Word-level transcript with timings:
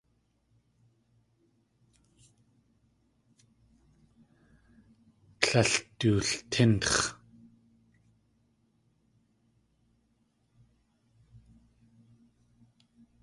Tlél 5.41 5.71
dultínx̲. 5.99 6.99